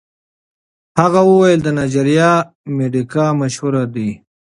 [1.01, 2.31] هغه وویل د نایجیریا
[2.75, 4.09] مډیګا مشهور دی.